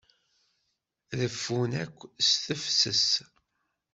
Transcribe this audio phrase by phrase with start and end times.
[1.19, 3.09] Reffun akk s tefses.